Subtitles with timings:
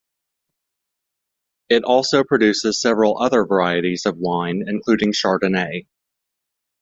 [1.69, 5.85] It also produces several other varieties of wine, including Chardonnay.